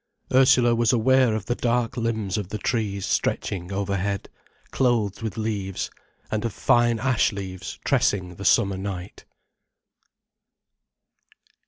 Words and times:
Ursula 0.33 0.73
was 0.73 0.91
aware 0.91 1.35
of 1.35 1.45
the 1.45 1.53
dark 1.53 1.95
limbs 1.95 2.35
of 2.35 2.49
the 2.49 2.57
trees 2.57 3.05
stretching 3.05 3.71
overhead, 3.71 4.29
clothed 4.71 5.21
with 5.21 5.37
leaves, 5.37 5.91
and 6.31 6.43
of 6.43 6.53
fine 6.53 6.97
ash 6.99 7.31
leaves 7.31 7.77
tressing 7.83 8.33
the 8.33 8.43
summer 8.45 8.77
night. 8.77 9.25